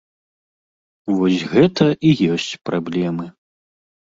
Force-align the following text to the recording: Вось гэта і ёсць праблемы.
Вось 1.17 1.45
гэта 1.53 1.85
і 2.09 2.15
ёсць 2.37 2.49
праблемы. 2.71 3.25